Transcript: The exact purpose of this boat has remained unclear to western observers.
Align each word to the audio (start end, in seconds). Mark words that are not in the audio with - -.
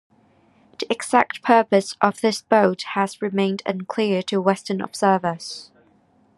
The 0.79 0.91
exact 0.91 1.43
purpose 1.43 1.95
of 2.01 2.21
this 2.21 2.41
boat 2.41 2.81
has 2.95 3.21
remained 3.21 3.61
unclear 3.67 4.23
to 4.23 4.41
western 4.41 4.81
observers. 4.81 5.69